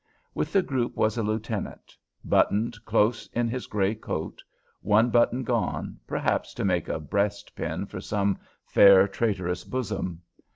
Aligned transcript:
With 0.33 0.51
the 0.51 0.63
group 0.63 0.95
was 0.95 1.15
a 1.15 1.21
lieutenant, 1.21 1.95
buttoned 2.25 2.83
close 2.85 3.27
in 3.33 3.47
his 3.49 3.67
gray 3.67 3.93
coat, 3.93 4.41
one 4.81 5.11
button 5.11 5.43
gone, 5.43 5.99
perhaps 6.07 6.55
to 6.55 6.65
make 6.65 6.89
a 6.89 6.99
breastpin 6.99 7.85
for 7.85 8.01
some 8.01 8.39
fair 8.65 9.07
traitorous 9.07 9.63
bosom. 9.63 10.23